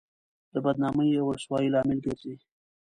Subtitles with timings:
[0.53, 2.35] د بدنامۍ او رسوایۍ لامل ګرځي.